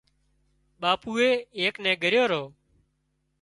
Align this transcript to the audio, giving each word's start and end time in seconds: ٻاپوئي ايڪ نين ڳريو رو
ٻاپوئي 0.81 1.29
ايڪ 1.59 1.73
نين 1.83 1.99
ڳريو 2.03 2.23
رو 2.31 2.43